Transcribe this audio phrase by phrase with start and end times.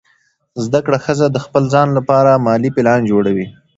[0.65, 3.47] زده کړه ښځه د خپل ځان لپاره مالي پلان جوړوي.